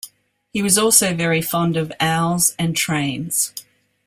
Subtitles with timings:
[0.51, 3.53] He was also very fond of owls and trains.